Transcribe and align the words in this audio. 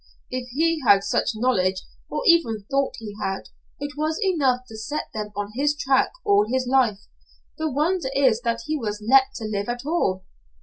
"If 0.31 0.49
he 0.49 0.79
had 0.83 1.03
such 1.03 1.33
knowledge 1.35 1.83
or 2.09 2.23
even 2.25 2.65
thought 2.71 2.95
he 2.97 3.15
had, 3.21 3.49
it 3.79 3.95
was 3.95 4.19
enough 4.23 4.61
to 4.69 4.75
set 4.75 5.09
them 5.13 5.31
on 5.35 5.51
his 5.53 5.75
track 5.75 6.11
all 6.25 6.47
his 6.51 6.65
life; 6.65 7.01
the 7.59 7.69
wonder 7.69 8.09
is 8.15 8.41
that 8.41 8.61
he 8.65 8.75
was 8.75 8.99
let 9.07 9.25
to 9.35 9.43
live 9.45 9.69
at 9.69 9.85
all." 9.85 10.25